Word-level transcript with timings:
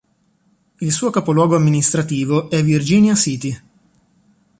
Il 0.79 0.91
suo 0.91 1.11
capoluogo 1.11 1.55
amministrativo 1.55 2.49
è 2.49 2.63
Virginia 2.63 3.13
City. 3.13 3.55